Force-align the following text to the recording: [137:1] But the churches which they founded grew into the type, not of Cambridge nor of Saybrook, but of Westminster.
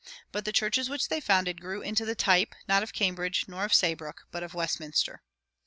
[137:1] 0.03 0.07
But 0.31 0.45
the 0.45 0.51
churches 0.51 0.89
which 0.89 1.09
they 1.09 1.19
founded 1.21 1.61
grew 1.61 1.81
into 1.83 2.05
the 2.05 2.15
type, 2.15 2.55
not 2.67 2.81
of 2.81 2.91
Cambridge 2.91 3.45
nor 3.47 3.65
of 3.65 3.71
Saybrook, 3.71 4.23
but 4.31 4.41
of 4.41 4.55
Westminster. 4.55 5.21